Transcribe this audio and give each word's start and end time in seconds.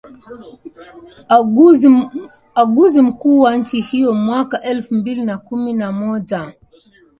anguzi 2.55 3.01
mkuu 3.01 3.39
wa 3.39 3.55
nchi 3.57 3.81
hiyo 3.81 4.13
mwaka 4.13 4.61
elfu 4.61 4.93
mbili 4.95 5.21
na 5.25 5.37
kumi 5.37 5.73
na 5.73 5.91
moja 5.91 6.53